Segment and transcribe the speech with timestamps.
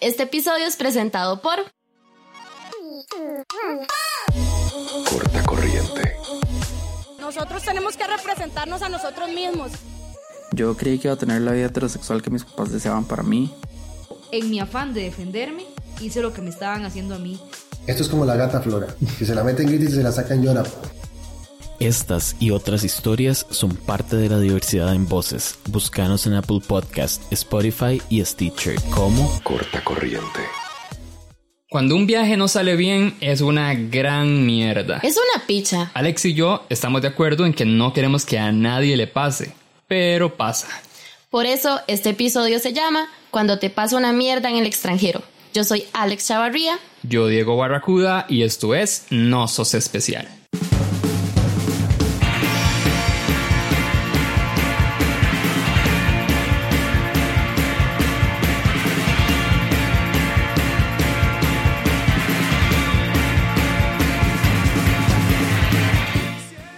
[0.00, 1.58] Este episodio es presentado por
[5.10, 6.16] Corta corriente.
[7.20, 9.72] Nosotros tenemos que representarnos a nosotros mismos.
[10.52, 13.54] Yo creí que iba a tener la vida heterosexual que mis papás deseaban para mí.
[14.32, 15.66] En mi afán de defenderme,
[16.00, 17.38] hice lo que me estaban haciendo a mí.
[17.86, 18.86] Esto es como la gata Flora,
[19.18, 20.62] que se la meten grita y se la sacan llora.
[21.80, 25.58] Estas y otras historias son parte de la diversidad en voces.
[25.66, 30.40] Búscanos en Apple Podcast, Spotify y Stitcher como Corta corriente.
[31.70, 34.98] Cuando un viaje no sale bien es una gran mierda.
[35.02, 35.90] Es una picha.
[35.94, 39.54] Alex y yo estamos de acuerdo en que no queremos que a nadie le pase,
[39.88, 40.68] pero pasa.
[41.30, 45.22] Por eso este episodio se llama Cuando te pasa una mierda en el extranjero.
[45.54, 46.78] Yo soy Alex Chavarría.
[47.04, 50.39] Yo Diego Barracuda y esto es No Sos Especial.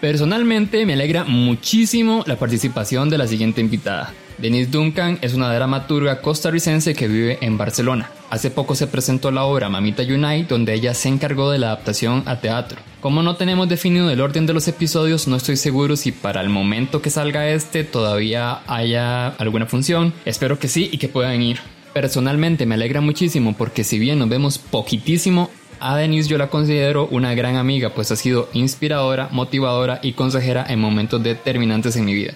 [0.02, 4.12] Personalmente me alegra muchísimo la participación de la siguiente invitada.
[4.36, 8.10] Denise Duncan es una dramaturga costarricense que vive en Barcelona.
[8.28, 12.24] Hace poco se presentó la obra Mamita Unite donde ella se encargó de la adaptación
[12.26, 12.80] a teatro.
[13.00, 16.48] Como no tenemos definido el orden de los episodios, no estoy seguro si para el
[16.48, 20.12] momento que salga este todavía haya alguna función.
[20.24, 21.60] Espero que sí y que puedan ir.
[21.92, 25.48] Personalmente me alegra muchísimo porque si bien nos vemos poquitísimo,
[25.82, 30.64] a Denise yo la considero una gran amiga, pues ha sido inspiradora, motivadora y consejera
[30.68, 32.34] en momentos determinantes en mi vida.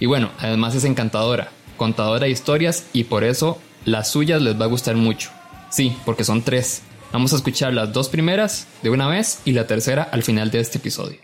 [0.00, 4.64] Y bueno, además es encantadora, contadora de historias y por eso las suyas les va
[4.64, 5.30] a gustar mucho.
[5.70, 6.82] Sí, porque son tres.
[7.12, 10.58] Vamos a escuchar las dos primeras de una vez y la tercera al final de
[10.58, 11.18] este episodio.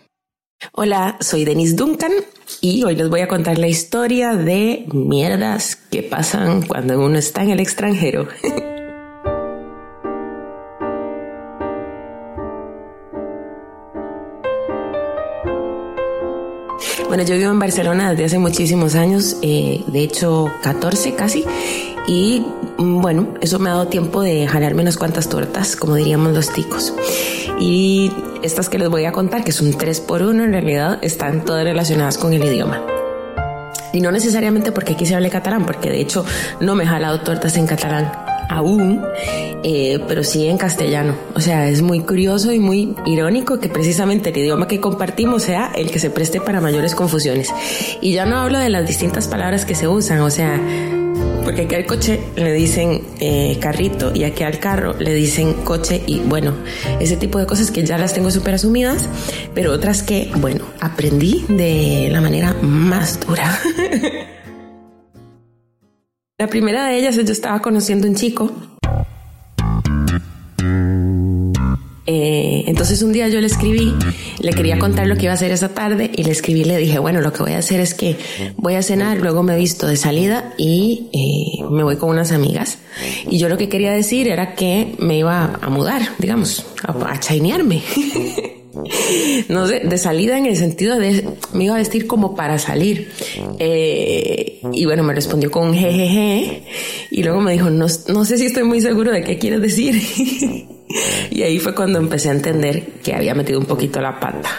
[0.73, 2.13] Hola, soy Denise Duncan
[2.61, 7.43] y hoy les voy a contar la historia de mierdas que pasan cuando uno está
[7.43, 8.29] en el extranjero.
[17.25, 21.45] yo vivo en Barcelona desde hace muchísimos años, eh, de hecho 14 casi,
[22.07, 22.45] y
[22.79, 26.53] mm, bueno, eso me ha dado tiempo de jalarme unas cuantas tortas, como diríamos los
[26.53, 26.95] ticos.
[27.59, 28.13] Y
[28.43, 31.65] estas que les voy a contar, que son tres por uno, en realidad están todas
[31.65, 32.83] relacionadas con el idioma.
[33.93, 36.25] Y no necesariamente porque aquí se hable catalán, porque de hecho
[36.61, 39.03] no me he jalado tortas en catalán aún,
[39.63, 41.15] eh, pero sí en castellano.
[41.35, 45.73] O sea, es muy curioso y muy irónico que precisamente el idioma que compartimos sea
[45.75, 47.53] el que se preste para mayores confusiones.
[48.01, 50.61] Y ya no hablo de las distintas palabras que se usan, o sea,
[51.45, 56.03] porque aquí al coche le dicen eh, carrito y aquí al carro le dicen coche
[56.07, 56.55] y bueno,
[57.01, 59.09] ese tipo de cosas que ya las tengo súper asumidas,
[59.55, 63.61] pero otras que, bueno, aprendí de la manera más dura.
[66.37, 68.51] La primera de ellas es yo estaba conociendo un chico.
[72.07, 73.95] Eh, entonces un día yo le escribí,
[74.41, 76.99] le quería contar lo que iba a hacer esa tarde y le escribí le dije,
[76.99, 78.17] bueno, lo que voy a hacer es que
[78.57, 82.79] voy a cenar, luego me visto de salida y eh, me voy con unas amigas.
[83.31, 87.85] Y yo lo que quería decir era que me iba a mudar, digamos, a, a.
[89.49, 93.11] no sé, de salida en el sentido de me iba a vestir como para salir.
[93.59, 96.63] Eh, y bueno, me respondió con jejeje
[97.11, 99.95] y luego me dijo, no, no sé si estoy muy seguro de qué quieres decir.
[101.31, 104.51] y ahí fue cuando empecé a entender que había metido un poquito la pata.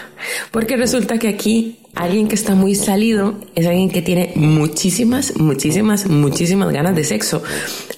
[0.50, 6.06] Porque resulta que aquí alguien que está muy salido es alguien que tiene muchísimas, muchísimas,
[6.06, 7.42] muchísimas ganas de sexo.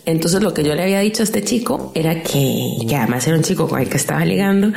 [0.09, 3.37] Entonces lo que yo le había dicho a este chico era que, que además era
[3.37, 4.73] un chico con el que estaba ligando,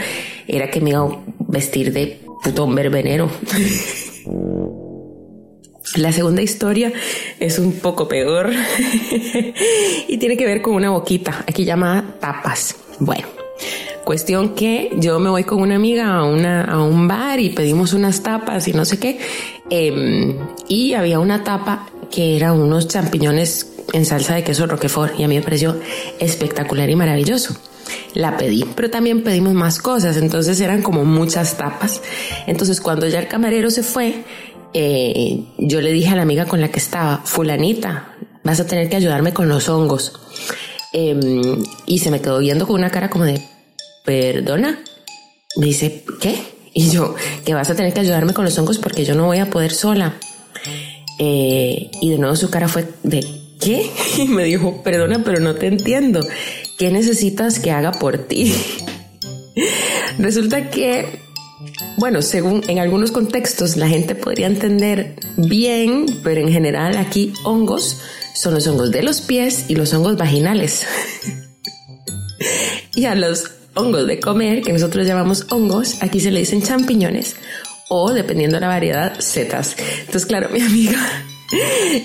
[0.45, 3.31] era que me iba a vestir de putón verbenero.
[5.95, 6.91] La segunda historia
[7.39, 8.49] es un poco peor
[10.09, 12.75] y tiene que ver con una boquita, aquí llamada tapas.
[12.99, 13.29] Bueno,
[14.03, 17.93] cuestión que yo me voy con una amiga a, una, a un bar y pedimos
[17.93, 19.17] unas tapas y no sé qué.
[19.69, 20.35] Eh,
[20.67, 25.27] y había una tapa que era unos champiñones en salsa de queso roquefort y a
[25.27, 25.79] mí me pareció
[26.19, 27.55] espectacular y maravilloso.
[28.13, 32.01] La pedí, pero también pedimos más cosas, entonces eran como muchas tapas.
[32.47, 34.23] Entonces cuando ya el camarero se fue,
[34.73, 38.89] eh, yo le dije a la amiga con la que estaba, fulanita, vas a tener
[38.89, 40.13] que ayudarme con los hongos.
[40.93, 41.17] Eh,
[41.85, 43.41] y se me quedó viendo con una cara como de,
[44.05, 44.79] perdona.
[45.57, 46.41] Me dice, ¿qué?
[46.73, 47.15] Y yo,
[47.45, 49.71] que vas a tener que ayudarme con los hongos porque yo no voy a poder
[49.71, 50.15] sola.
[51.19, 53.89] Eh, y de nuevo su cara fue de, ¿qué?
[54.17, 56.19] Y me dijo, perdona, pero no te entiendo.
[56.77, 58.53] ¿Qué necesitas que haga por ti?
[60.17, 61.21] Resulta que
[61.97, 67.99] bueno, según en algunos contextos la gente podría entender bien, pero en general aquí hongos
[68.33, 70.85] son los hongos de los pies y los hongos vaginales.
[72.93, 77.37] Y a los hongos de comer, que nosotros llamamos hongos, aquí se le dicen champiñones
[77.87, 79.77] o, dependiendo de la variedad, setas.
[79.99, 80.99] Entonces, claro, mi amiga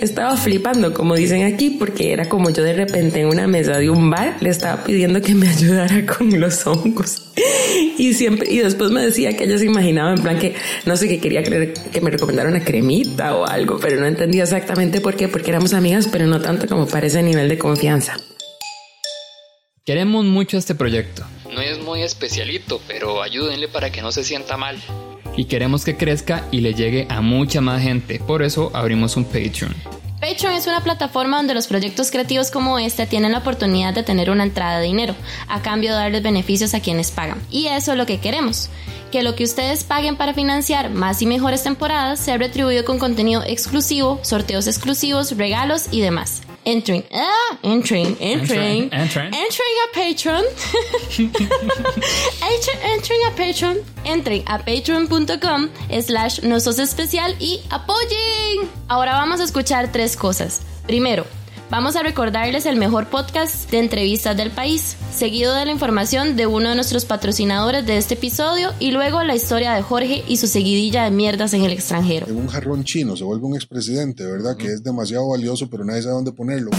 [0.01, 3.91] estaba flipando, como dicen aquí, porque era como yo de repente en una mesa de
[3.91, 7.23] un bar le estaba pidiendo que me ayudara con los hongos.
[7.99, 10.55] Y siempre, y después me decía que ella se imaginaba en plan que
[10.85, 14.45] no sé qué quería que, que me recomendara una cremita o algo, pero no entendía
[14.45, 18.17] exactamente por qué, porque éramos amigas, pero no tanto como para ese nivel de confianza.
[19.85, 21.25] Queremos mucho este proyecto.
[21.53, 24.77] No es muy especialito, pero ayúdenle para que no se sienta mal.
[25.37, 28.19] Y queremos que crezca y le llegue a mucha más gente.
[28.19, 29.75] Por eso abrimos un Patreon.
[30.21, 34.31] Patreon es una plataforma donde los proyectos creativos como este tienen la oportunidad de tener
[34.31, 35.15] una entrada de dinero,
[35.47, 37.41] a cambio de darles beneficios a quienes pagan.
[37.51, 38.71] Y eso es lo que queremos,
[39.13, 43.45] que lo que ustedes paguen para financiar más y mejores temporadas sea retribuido con contenido
[43.47, 46.46] exclusivo, sorteos exclusivos, regalos y demás.
[46.69, 49.33] Entering, ah, entering, entering, Entering, entering.
[49.33, 50.45] entering a Patreon.
[52.43, 53.77] Enter- entering a Patreon.
[54.05, 55.71] Entren a patreon.com
[56.03, 58.69] slash no sos especial y apoyen.
[58.89, 60.61] Ahora vamos a escuchar tres cosas.
[60.89, 61.25] Primero,
[61.71, 66.47] vamos a recordarles el mejor podcast de entrevistas del país, seguido de la información de
[66.47, 70.47] uno de nuestros patrocinadores de este episodio y luego la historia de Jorge y su
[70.47, 72.27] seguidilla de mierdas en el extranjero.
[72.29, 74.57] En un jarrón chino se vuelve un expresidente, ¿verdad?
[74.57, 76.71] Que es demasiado valioso, pero nadie sabe dónde ponerlo.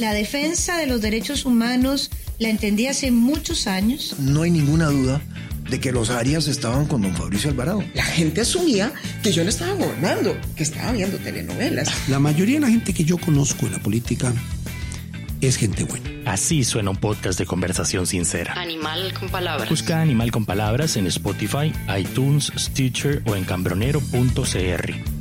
[0.00, 4.16] La defensa de los derechos humanos la entendí hace muchos años.
[4.18, 5.22] No hay ninguna duda
[5.68, 7.82] de que los Arias estaban con don Fabricio Alvarado.
[7.94, 12.08] La gente asumía que yo no estaba gobernando, que estaba viendo telenovelas.
[12.08, 14.32] La mayoría de la gente que yo conozco en la política
[15.40, 16.10] es gente buena.
[16.24, 18.54] Así suena un podcast de conversación sincera.
[18.54, 19.68] Animal con palabras.
[19.68, 25.13] Busca Animal con Palabras en Spotify, iTunes, Stitcher o en cambronero.cr.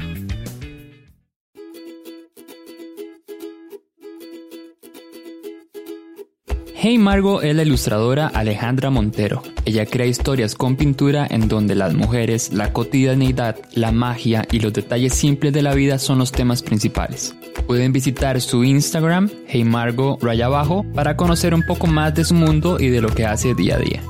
[6.86, 9.42] Hey Margo es la ilustradora Alejandra Montero.
[9.64, 14.74] Ella crea historias con pintura en donde las mujeres, la cotidianidad, la magia y los
[14.74, 17.38] detalles simples de la vida son los temas principales.
[17.68, 22.34] Pueden visitar su Instagram, Hey Margo raya abajo, para conocer un poco más de su
[22.34, 24.02] mundo y de lo que hace día a día.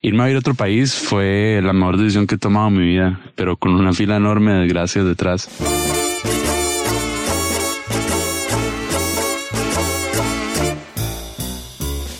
[0.00, 2.86] Irme a ir a otro país fue la mejor decisión que he tomado en mi
[2.86, 5.50] vida, pero con una fila enorme de desgracias detrás.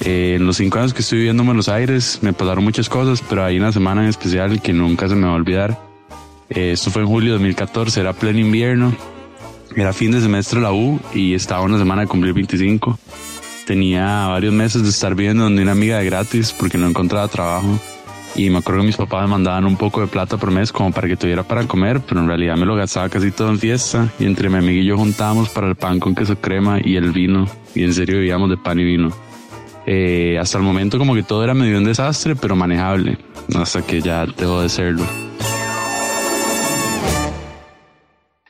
[0.04, 3.22] Eh, en los cinco años que estoy viviendo en Buenos Aires me pasaron muchas cosas,
[3.28, 5.78] pero hay una semana en especial que nunca se me va a olvidar.
[6.50, 8.92] Eh, esto fue en julio de 2014, era pleno invierno,
[9.76, 12.98] era fin de semestre de la U y estaba una semana de cumplir 25.
[13.64, 17.78] Tenía varios meses de estar viviendo donde una amiga de gratis porque no encontraba trabajo.
[18.34, 20.90] Y me acuerdo que mis papás me mandaban un poco de plata por mes como
[20.90, 24.10] para que tuviera para comer, pero en realidad me lo gastaba casi todo en fiesta.
[24.18, 27.12] Y entre mi amiga y yo juntábamos para el pan con queso crema y el
[27.12, 27.46] vino.
[27.74, 29.12] Y en serio vivíamos de pan y vino.
[29.86, 33.18] Eh, hasta el momento como que todo era medio un desastre, pero manejable.
[33.54, 35.04] Hasta que ya dejó de serlo.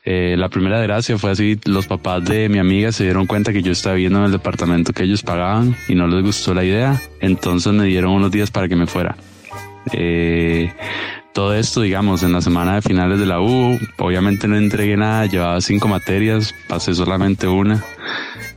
[0.05, 3.63] Eh, la primera desgracia fue así, los papás de mi amiga se dieron cuenta que
[3.63, 7.01] yo estaba viviendo en el departamento que ellos pagaban y no les gustó la idea,
[7.21, 9.17] entonces me dieron unos días para que me fuera.
[9.93, 10.73] Eh,
[11.33, 15.27] todo esto, digamos, en la semana de finales de la U, obviamente no entregué nada,
[15.27, 17.83] llevaba cinco materias, pasé solamente una.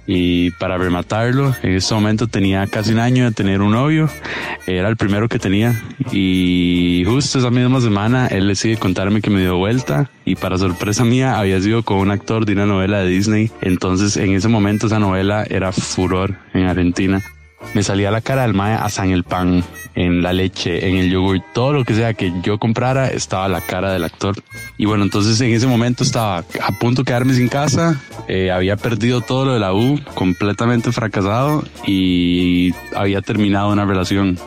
[0.07, 4.09] Y para rematarlo, en ese momento tenía casi un año de tener un novio,
[4.67, 5.81] era el primero que tenía.
[6.11, 11.03] Y justo esa misma semana él decide contarme que me dio vuelta y para sorpresa
[11.03, 13.51] mía había sido con un actor de una novela de Disney.
[13.61, 17.21] Entonces en ese momento esa novela era furor en Argentina.
[17.73, 19.63] Me salía la cara del mae hasta en el pan,
[19.95, 23.61] en la leche, en el yogur, todo lo que sea que yo comprara estaba la
[23.61, 24.35] cara del actor.
[24.77, 28.77] Y bueno, entonces en ese momento estaba a punto de quedarme sin casa, eh, había
[28.77, 34.39] perdido todo lo de la U, completamente fracasado y había terminado una relación.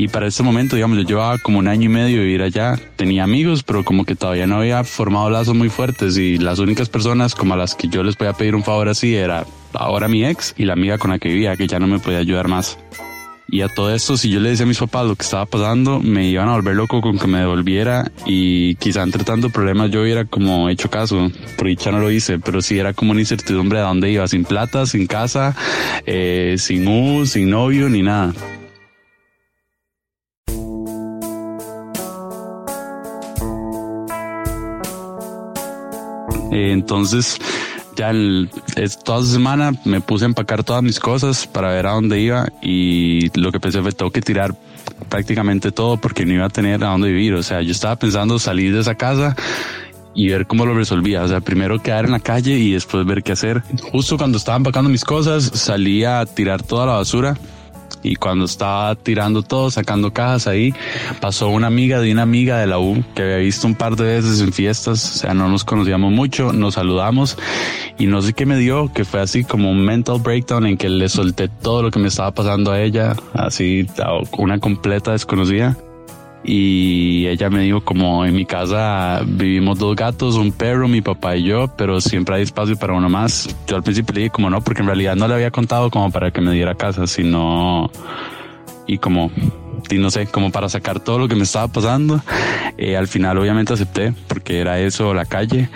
[0.00, 2.78] Y para ese momento, digamos, yo llevaba como un año y medio de vivir allá.
[2.94, 6.88] Tenía amigos, pero como que todavía no había formado lazos muy fuertes y las únicas
[6.88, 10.24] personas como a las que yo les podía pedir un favor así era ahora mi
[10.24, 12.78] ex y la amiga con la que vivía, que ya no me podía ayudar más.
[13.48, 15.98] Y a todo esto, si yo le decía a mis papás lo que estaba pasando,
[15.98, 20.02] me iban a volver loco con que me devolviera y quizá entre tanto problemas yo
[20.02, 21.28] hubiera como hecho caso.
[21.56, 24.44] Por dicha no lo hice, pero sí era como una incertidumbre de dónde iba, sin
[24.44, 25.56] plata, sin casa,
[26.06, 28.32] eh, sin U, sin novio, ni nada.
[36.52, 37.38] Eh, entonces,
[37.96, 41.92] ya el, es, toda semana me puse a empacar todas mis cosas para ver a
[41.92, 44.54] dónde iba y lo que pensé fue tengo que tirar
[45.08, 47.34] prácticamente todo porque no iba a tener a dónde vivir.
[47.34, 49.36] O sea, yo estaba pensando salir de esa casa
[50.14, 51.22] y ver cómo lo resolvía.
[51.22, 53.62] O sea, primero quedar en la calle y después ver qué hacer.
[53.92, 57.36] Justo cuando estaba empacando mis cosas, salí a tirar toda la basura
[58.02, 60.74] y cuando estaba tirando todo, sacando cajas ahí,
[61.20, 64.04] pasó una amiga de una amiga de la U que había visto un par de
[64.04, 67.36] veces en fiestas, o sea, no nos conocíamos mucho, nos saludamos.
[67.98, 70.88] Y no sé qué me dio, que fue así como un mental breakdown en que
[70.88, 73.86] le solté todo lo que me estaba pasando a ella, así
[74.36, 75.76] una completa desconocida
[76.50, 81.36] y ella me dijo como en mi casa vivimos dos gatos, un perro, mi papá
[81.36, 83.54] y yo, pero siempre hay espacio para uno más.
[83.66, 86.10] Yo al principio le dije como no, porque en realidad no le había contado como
[86.10, 87.90] para que me diera casa, sino
[88.86, 89.30] y como
[89.90, 92.22] y no sé, como para sacar todo lo que me estaba pasando.
[92.76, 95.68] Eh, al final obviamente acepté porque era eso, la calle.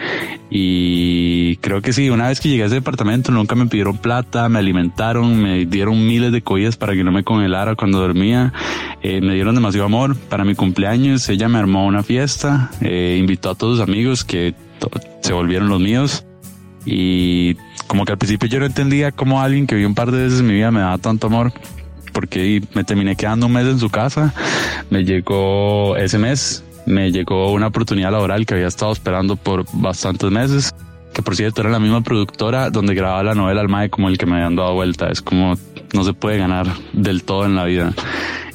[0.51, 4.49] Y creo que sí, una vez que llegué a ese departamento nunca me pidieron plata,
[4.49, 8.53] me alimentaron, me dieron miles de cobijas para que no me congelara cuando dormía.
[9.03, 10.17] Eh, me dieron demasiado amor.
[10.17, 14.55] Para mi cumpleaños ella me armó una fiesta, eh, invitó a todos sus amigos que
[15.21, 16.25] se volvieron los míos.
[16.85, 17.55] Y
[17.87, 20.41] como que al principio yo no entendía cómo alguien que vi un par de veces
[20.41, 21.53] en mi vida me daba tanto amor
[22.13, 24.35] porque me terminé quedando un mes en su casa.
[24.91, 30.31] Me llegó ese mes, me llegó una oportunidad laboral que había estado esperando por bastantes
[30.31, 30.73] meses.
[31.13, 34.27] Que por cierto era la misma productora donde grababa la novela Almae como el que
[34.27, 35.09] me habían dado vuelta.
[35.09, 35.57] Es como
[35.93, 37.93] no se puede ganar del todo en la vida.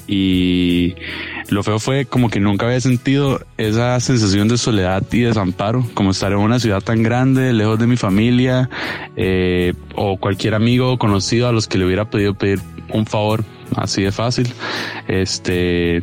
[0.08, 0.96] Y
[1.50, 6.12] lo feo fue como que nunca había sentido esa sensación de soledad y desamparo, como
[6.12, 8.70] estar en una ciudad tan grande, lejos de mi familia,
[9.16, 12.60] eh, o cualquier amigo conocido a los que le hubiera podido pedir
[12.90, 13.44] un favor
[13.76, 14.48] así de fácil.
[15.08, 16.02] Este,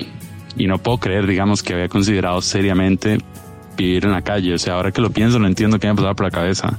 [0.56, 3.18] y no puedo creer, digamos, que había considerado seriamente
[3.76, 4.54] vivir en la calle.
[4.54, 6.78] O sea, ahora que lo pienso, no entiendo qué me pasaba por la cabeza.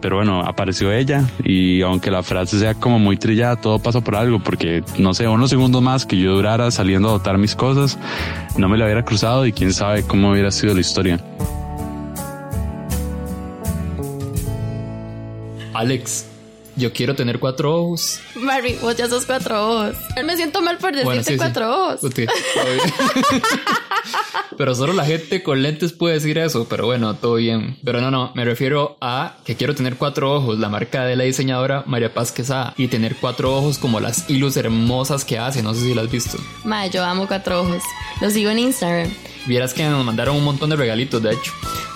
[0.00, 4.16] Pero bueno, apareció ella y aunque la frase sea como muy trillada, todo pasa por
[4.16, 7.98] algo, porque no sé, unos segundos más que yo durara saliendo a botar mis cosas,
[8.56, 11.20] no me la hubiera cruzado y quién sabe cómo hubiera sido la historia.
[15.72, 16.26] Alex,
[16.76, 18.20] yo quiero tener cuatro ojos.
[18.36, 19.96] Mary, vos ya sos cuatro ojos.
[20.24, 21.36] Me siento mal por decirte Bueno, sí, sí.
[21.36, 22.04] cuatro ojos.
[22.04, 22.92] Ok, todo bien.
[24.56, 27.78] pero solo la gente con lentes puede decir eso, pero bueno, todo bien.
[27.84, 31.24] Pero no, no, me refiero a que quiero tener cuatro ojos, la marca de la
[31.24, 35.74] diseñadora María Paz Quesada, y tener cuatro ojos como las ilus hermosas que hace, no
[35.74, 36.38] sé si las has visto.
[36.64, 37.82] Ma, yo amo cuatro ojos.
[38.20, 39.10] Los sigo en Instagram.
[39.46, 41.52] Vieras que nos mandaron un montón de regalitos, de hecho.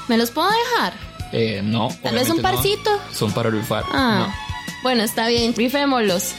[0.09, 0.95] ¿Me los puedo dejar?
[1.33, 1.89] Eh, no.
[2.03, 2.43] Tal vez un no.
[2.43, 2.91] parcito.
[3.13, 3.85] Son para rifar.
[3.93, 4.35] Ah.
[4.83, 5.55] Bueno, está bien.
[5.55, 6.35] Rifémoslos.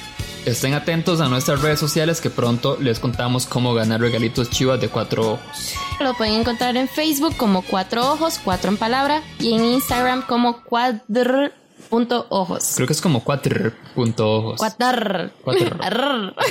[0.45, 4.87] Estén atentos a nuestras redes sociales que pronto les contamos cómo ganar regalitos chivas de
[4.89, 5.73] cuatro ojos.
[5.99, 10.63] Lo pueden encontrar en Facebook como cuatro ojos, cuatro en palabra, y en Instagram como
[10.63, 11.51] cuadr.ojos.
[12.75, 14.57] Creo que es como cuatro punto ojos.
[14.57, 15.31] Cuatr.
[15.43, 15.77] Cuatro.
[15.81, 16.33] Arr.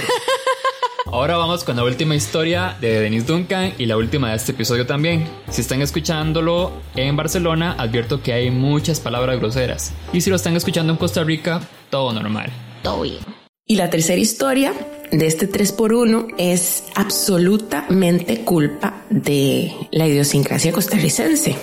[1.06, 4.86] Ahora vamos con la última historia de Denise Duncan y la última de este episodio
[4.86, 5.26] también.
[5.48, 9.94] Si están escuchándolo en Barcelona, advierto que hay muchas palabras groseras.
[10.12, 12.52] Y si lo están escuchando en Costa Rica, todo normal.
[12.82, 13.37] Todo bien.
[13.70, 14.72] Y la tercera historia
[15.10, 21.54] de este 3x1 es absolutamente culpa de la idiosincrasia costarricense.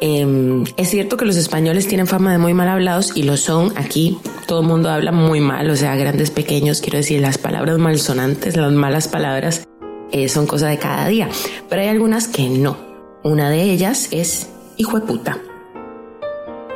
[0.00, 3.72] Eh, es cierto que los españoles tienen fama de muy mal hablados y lo son
[3.76, 4.18] aquí.
[4.48, 8.56] Todo el mundo habla muy mal, o sea, grandes, pequeños, quiero decir, las palabras malsonantes,
[8.56, 9.62] las malas palabras
[10.10, 11.28] eh, son cosa de cada día.
[11.68, 12.76] Pero hay algunas que no.
[13.22, 15.38] Una de ellas es hijo de puta.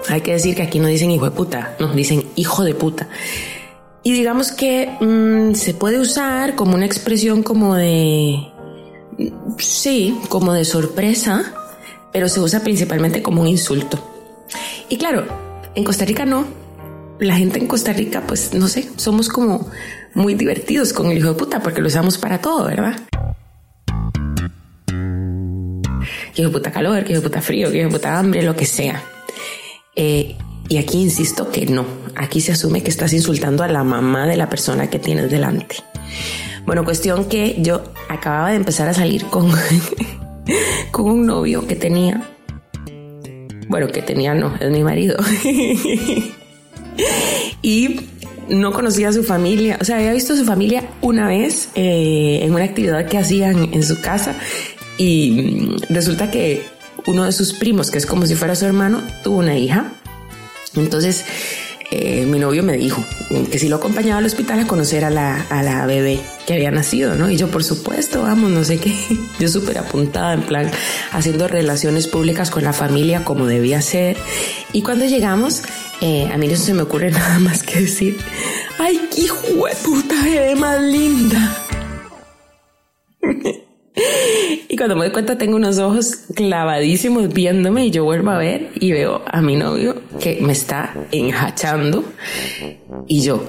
[0.09, 3.09] Hay que decir que aquí no dicen hijo de puta, no, dicen hijo de puta.
[4.07, 8.39] Y digamos que mmm, se puede usar como una expresión como de...
[9.59, 11.53] Sí, como de sorpresa,
[12.13, 13.99] pero se usa principalmente como un insulto.
[14.89, 15.27] Y claro,
[15.75, 16.45] en Costa Rica no.
[17.19, 19.69] La gente en Costa Rica, pues no sé, somos como
[20.15, 23.01] muy divertidos con el hijo de puta porque lo usamos para todo, ¿verdad?
[26.33, 28.45] Que hijo de puta calor, que hijo de puta frío, que hijo de puta hambre,
[28.45, 29.03] lo que sea.
[29.97, 30.37] Eh,
[30.69, 31.85] y aquí insisto que no.
[32.15, 35.77] Aquí se asume que estás insultando a la mamá de la persona que tienes delante.
[36.65, 39.53] Bueno, cuestión que yo acababa de empezar a salir con,
[40.91, 42.23] con un novio que tenía.
[43.69, 45.17] Bueno, que tenía no, es mi marido.
[47.63, 48.01] y
[48.49, 49.79] no conocía a su familia.
[49.81, 53.73] O sea, había visto a su familia una vez eh, en una actividad que hacían
[53.73, 54.35] en su casa.
[54.99, 56.63] Y resulta que
[57.07, 59.93] uno de sus primos, que es como si fuera su hermano, tuvo una hija.
[60.75, 61.25] Entonces,
[61.91, 63.05] eh, mi novio me dijo
[63.51, 66.71] que si lo acompañaba al hospital a conocer a la, a la bebé que había
[66.71, 67.31] nacido, ¿no?
[67.31, 68.95] Y yo, por supuesto, vamos, no sé qué.
[69.39, 70.71] Yo súper apuntada, en plan,
[71.13, 74.17] haciendo relaciones públicas con la familia como debía ser.
[74.73, 75.63] Y cuando llegamos,
[76.01, 78.19] eh, a mí no se me ocurre nada más que decir,
[78.79, 81.66] ¡ay, qué hijo de puta bebé más linda!
[84.77, 88.73] Y cuando me doy cuenta tengo unos ojos clavadísimos viéndome y yo vuelvo a ver
[88.75, 92.05] y veo a mi novio que me está enjachando.
[93.07, 93.43] Y yo,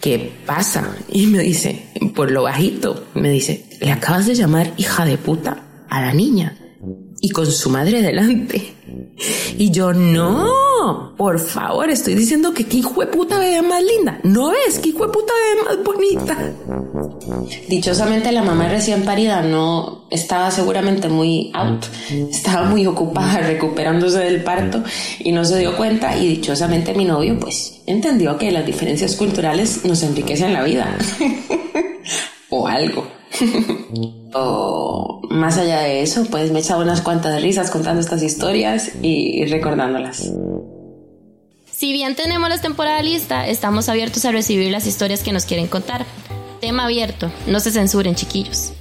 [0.00, 0.94] ¿qué pasa?
[1.08, 5.64] Y me dice, por lo bajito, me dice, le acabas de llamar hija de puta
[5.88, 6.56] a la niña
[7.20, 8.74] y con su madre delante.
[9.56, 14.20] Y yo, no, por favor, estoy diciendo que qué hijo de puta ve más linda.
[14.22, 16.54] ¿No ves qué hijo de puta ve más bonita?
[17.68, 21.84] Dichosamente la mamá recién parida no estaba seguramente muy out,
[22.30, 24.82] estaba muy ocupada recuperándose del parto
[25.18, 29.84] y no se dio cuenta y dichosamente mi novio pues entendió que las diferencias culturales
[29.84, 30.96] nos enriquecen la vida.
[32.50, 33.17] o algo.
[34.34, 39.44] o más allá de eso, pues me he unas cuantas risas contando estas historias y
[39.46, 40.32] recordándolas.
[41.70, 45.68] Si bien tenemos la temporada lista, estamos abiertos a recibir las historias que nos quieren
[45.68, 46.04] contar.
[46.60, 48.72] Tema abierto, no se censuren chiquillos.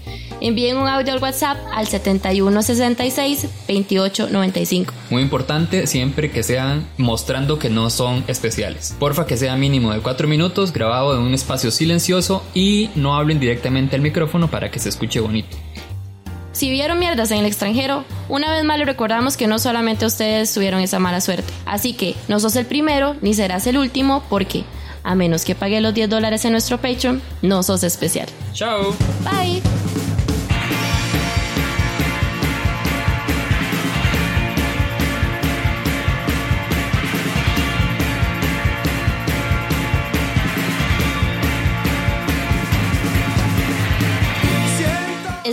[0.42, 4.88] Envíen un audio al WhatsApp al 7166-2895.
[5.10, 8.96] Muy importante siempre que sean mostrando que no son especiales.
[9.00, 13.40] Porfa que sea mínimo de 4 minutos grabado en un espacio silencioso y no hablen
[13.40, 15.58] directamente al micrófono para que se escuche bonito.
[16.58, 20.52] Si vieron mierdas en el extranjero, una vez más les recordamos que no solamente ustedes
[20.52, 21.54] tuvieron esa mala suerte.
[21.68, 24.64] Así que no sos el primero ni serás el último porque,
[25.04, 28.28] a menos que pague los 10 dólares en nuestro Patreon, no sos especial.
[28.54, 28.96] Chao.
[29.24, 29.62] Bye.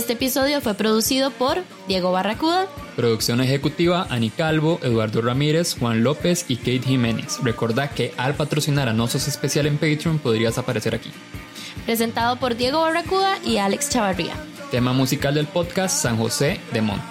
[0.05, 2.67] Este episodio fue producido por Diego Barracuda.
[2.95, 7.39] Producción ejecutiva Ani Calvo, Eduardo Ramírez, Juan López y Kate Jiménez.
[7.41, 11.09] Recordá que al patrocinar a Nosos Especial en Patreon podrías aparecer aquí.
[11.87, 14.35] Presentado por Diego Barracuda y Alex Chavarría.
[14.69, 17.03] Tema musical del podcast San José de Monte.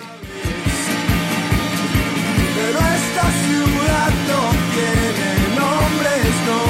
[2.54, 6.62] Pero esta ciudad no tiene nombres, no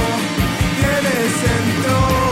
[0.81, 1.13] tiene
[1.43, 2.24] centro.